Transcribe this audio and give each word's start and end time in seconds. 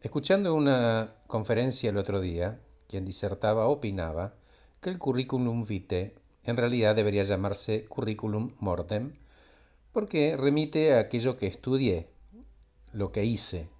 Escuchando 0.00 0.54
una 0.54 1.14
conferencia 1.26 1.90
el 1.90 1.96
otro 1.96 2.20
día, 2.20 2.60
quien 2.86 3.04
disertaba 3.04 3.66
opinaba 3.66 4.34
que 4.80 4.90
el 4.90 4.98
currículum 4.98 5.66
vitae 5.66 6.14
en 6.44 6.56
realidad 6.56 6.94
debería 6.94 7.24
llamarse 7.24 7.84
curriculum 7.86 8.52
mortem 8.60 9.12
porque 9.92 10.36
remite 10.36 10.94
a 10.94 11.00
aquello 11.00 11.36
que 11.36 11.48
estudié, 11.48 12.08
lo 12.92 13.10
que 13.10 13.24
hice, 13.24 13.70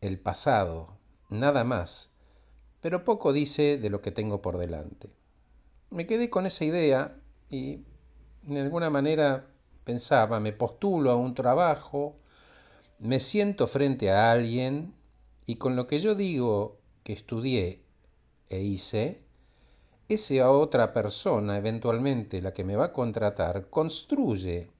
el 0.00 0.18
pasado, 0.18 0.96
nada 1.28 1.64
más, 1.64 2.12
pero 2.80 3.04
poco 3.04 3.34
dice 3.34 3.76
de 3.76 3.90
lo 3.90 4.00
que 4.00 4.12
tengo 4.12 4.40
por 4.40 4.56
delante. 4.56 5.10
Me 5.90 6.06
quedé 6.06 6.30
con 6.30 6.46
esa 6.46 6.64
idea 6.64 7.14
y 7.50 7.84
de 8.44 8.60
alguna 8.62 8.88
manera 8.88 9.46
pensaba, 9.84 10.40
me 10.40 10.54
postulo 10.54 11.10
a 11.10 11.16
un 11.16 11.34
trabajo, 11.34 12.16
me 12.98 13.20
siento 13.20 13.66
frente 13.66 14.10
a 14.10 14.32
alguien 14.32 14.94
y 15.50 15.56
con 15.56 15.74
lo 15.74 15.88
que 15.88 15.98
yo 15.98 16.14
digo 16.14 16.78
que 17.02 17.12
estudié 17.12 17.82
e 18.50 18.60
hice, 18.62 19.24
esa 20.08 20.48
otra 20.52 20.92
persona, 20.92 21.58
eventualmente 21.58 22.40
la 22.40 22.52
que 22.52 22.62
me 22.62 22.76
va 22.76 22.84
a 22.84 22.92
contratar, 22.92 23.68
construye 23.68 24.70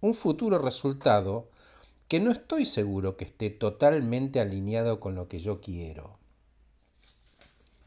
un 0.00 0.14
futuro 0.14 0.60
resultado 0.60 1.48
que 2.06 2.20
no 2.20 2.30
estoy 2.30 2.64
seguro 2.64 3.16
que 3.16 3.24
esté 3.24 3.50
totalmente 3.50 4.38
alineado 4.38 5.00
con 5.00 5.16
lo 5.16 5.26
que 5.26 5.40
yo 5.40 5.60
quiero. 5.60 6.16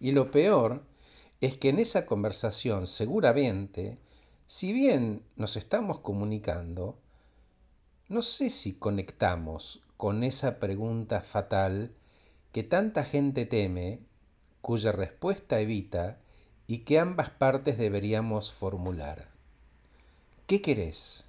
Y 0.01 0.11
lo 0.11 0.29
peor 0.29 0.83
es 1.39 1.55
que 1.55 1.69
en 1.69 1.79
esa 1.79 2.05
conversación 2.05 2.87
seguramente, 2.87 3.99
si 4.47 4.73
bien 4.73 5.23
nos 5.37 5.55
estamos 5.55 6.01
comunicando, 6.01 6.97
no 8.09 8.21
sé 8.21 8.49
si 8.49 8.73
conectamos 8.73 9.79
con 9.95 10.25
esa 10.25 10.59
pregunta 10.59 11.21
fatal 11.21 11.93
que 12.57 12.63
tanta 12.63 13.03
gente 13.03 13.45
teme, 13.45 13.99
cuya 14.61 14.91
respuesta 14.91 15.59
evita 15.59 16.17
y 16.65 16.79
que 16.79 16.97
ambas 16.97 17.29
partes 17.29 17.77
deberíamos 17.77 18.51
formular. 18.51 19.29
¿Qué 20.47 20.59
querés? 20.59 21.27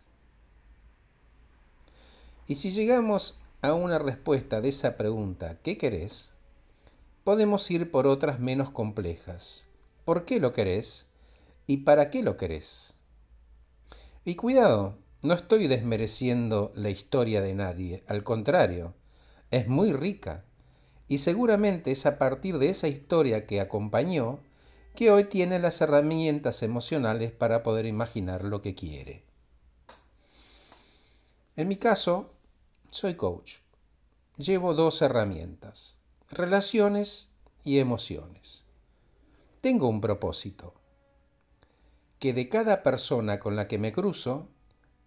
Y 2.46 2.54
si 2.54 2.70
llegamos 2.70 3.40
a 3.60 3.74
una 3.74 3.98
respuesta 3.98 4.62
de 4.62 4.70
esa 4.70 4.96
pregunta, 4.96 5.58
¿qué 5.62 5.76
querés? 5.76 6.32
Podemos 7.24 7.70
ir 7.70 7.90
por 7.90 8.06
otras 8.06 8.40
menos 8.40 8.70
complejas. 8.70 9.68
¿Por 10.06 10.24
qué 10.24 10.40
lo 10.40 10.52
querés? 10.52 11.08
¿Y 11.66 11.84
para 11.84 12.08
qué 12.08 12.22
lo 12.22 12.38
querés? 12.38 12.96
Y 14.24 14.36
cuidado, 14.36 14.96
no 15.22 15.34
estoy 15.34 15.66
desmereciendo 15.66 16.72
la 16.74 16.88
historia 16.88 17.42
de 17.42 17.52
nadie, 17.52 18.02
al 18.06 18.24
contrario, 18.24 18.94
es 19.50 19.68
muy 19.68 19.92
rica 19.92 20.46
y 21.08 21.18
seguramente 21.18 21.90
es 21.90 22.06
a 22.06 22.18
partir 22.18 22.58
de 22.58 22.68
esa 22.68 22.86
historia 22.86 23.46
que 23.46 23.60
acompañó 23.60 24.40
que 24.94 25.10
hoy 25.10 25.24
tiene 25.24 25.58
las 25.58 25.80
herramientas 25.80 26.62
emocionales 26.62 27.32
para 27.32 27.62
poder 27.62 27.86
imaginar 27.86 28.44
lo 28.44 28.60
que 28.60 28.74
quiere. 28.74 29.22
En 31.56 31.68
mi 31.68 31.76
caso, 31.76 32.30
soy 32.90 33.14
coach. 33.14 33.56
Llevo 34.36 34.74
dos 34.74 35.02
herramientas, 35.02 35.98
relaciones 36.30 37.30
y 37.64 37.78
emociones. 37.78 38.64
Tengo 39.60 39.88
un 39.88 40.00
propósito, 40.00 40.74
que 42.18 42.32
de 42.32 42.48
cada 42.48 42.82
persona 42.82 43.38
con 43.38 43.56
la 43.56 43.66
que 43.66 43.78
me 43.78 43.92
cruzo, 43.92 44.48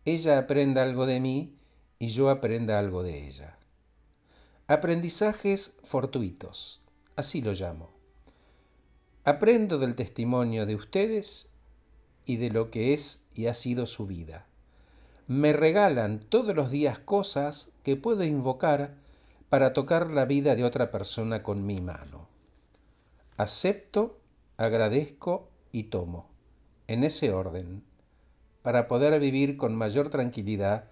ella 0.05 0.39
aprenda 0.39 0.83
algo 0.83 1.05
de 1.05 1.19
mí 1.19 1.55
y 1.99 2.07
yo 2.07 2.29
aprenda 2.29 2.79
algo 2.79 3.03
de 3.03 3.27
ella. 3.27 3.57
Aprendizajes 4.71 5.79
fortuitos, 5.83 6.79
así 7.17 7.41
lo 7.41 7.51
llamo. 7.51 7.89
Aprendo 9.25 9.79
del 9.79 9.97
testimonio 9.97 10.65
de 10.65 10.75
ustedes 10.75 11.49
y 12.25 12.37
de 12.37 12.51
lo 12.51 12.71
que 12.71 12.93
es 12.93 13.25
y 13.35 13.47
ha 13.47 13.53
sido 13.53 13.85
su 13.85 14.07
vida. 14.07 14.45
Me 15.27 15.51
regalan 15.51 16.21
todos 16.21 16.55
los 16.55 16.71
días 16.71 16.99
cosas 16.99 17.71
que 17.83 17.97
puedo 17.97 18.23
invocar 18.23 18.93
para 19.49 19.73
tocar 19.73 20.09
la 20.09 20.23
vida 20.23 20.55
de 20.55 20.63
otra 20.63 20.89
persona 20.89 21.43
con 21.43 21.65
mi 21.65 21.81
mano. 21.81 22.29
Acepto, 23.35 24.19
agradezco 24.55 25.49
y 25.73 25.83
tomo, 25.83 26.29
en 26.87 27.03
ese 27.03 27.33
orden, 27.33 27.83
para 28.61 28.87
poder 28.87 29.19
vivir 29.19 29.57
con 29.57 29.75
mayor 29.75 30.07
tranquilidad 30.07 30.85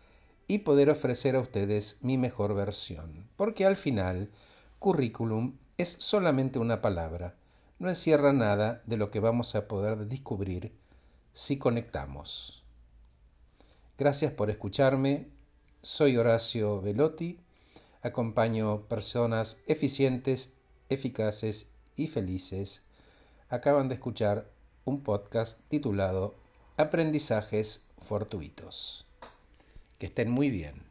y 0.49 0.59
poder 0.59 0.89
ofrecer 0.89 1.35
a 1.35 1.39
ustedes 1.39 1.99
mi 2.01 2.17
mejor 2.17 2.55
versión. 2.55 3.29
Porque 3.37 3.65
al 3.65 3.75
final, 3.75 4.31
currículum 4.79 5.57
es 5.77 5.95
solamente 5.99 6.57
una 6.57 6.81
palabra, 6.81 7.35
no 7.77 7.87
encierra 7.87 8.33
nada 8.33 8.81
de 8.87 8.97
lo 8.97 9.11
que 9.11 9.19
vamos 9.19 9.53
a 9.53 9.67
poder 9.67 10.07
descubrir 10.07 10.73
si 11.33 11.59
conectamos. 11.59 12.63
Gracias 13.97 14.33
por 14.33 14.49
escucharme. 14.49 15.27
Soy 15.83 16.17
Horacio 16.17 16.81
Velotti. 16.81 17.39
Acompaño 18.01 18.87
personas 18.87 19.59
eficientes, 19.67 20.53
eficaces 20.89 21.69
y 21.95 22.07
felices. 22.07 22.85
Acaban 23.49 23.87
de 23.87 23.95
escuchar 23.95 24.49
un 24.83 25.03
podcast 25.03 25.61
titulado 25.69 26.33
Aprendizajes 26.75 27.85
Fortuitos. 27.99 29.05
Que 29.99 30.07
estén 30.07 30.31
muy 30.31 30.49
bien. 30.49 30.88